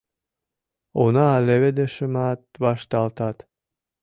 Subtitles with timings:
[1.03, 3.37] Уна, леведышымат вашталтат.